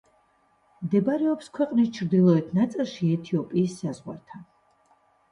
[0.85, 4.43] მდებარეობს ქვეყნის ჩრდილოეთ ნაწილში ეთიოპიის საზღვართან.